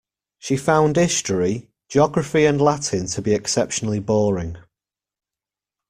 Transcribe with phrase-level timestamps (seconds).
[0.39, 4.57] She found history, geography and Latin to be exceptionally boring.